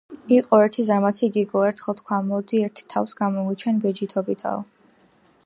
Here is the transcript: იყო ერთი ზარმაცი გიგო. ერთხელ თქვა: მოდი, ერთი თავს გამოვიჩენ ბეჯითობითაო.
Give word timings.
იყო 0.35 0.59
ერთი 0.67 0.85
ზარმაცი 0.87 1.29
გიგო. 1.35 1.61
ერთხელ 1.73 1.97
თქვა: 1.99 2.19
მოდი, 2.31 2.63
ერთი 2.71 2.89
თავს 2.95 3.15
გამოვიჩენ 3.21 3.83
ბეჯითობითაო. 3.87 4.67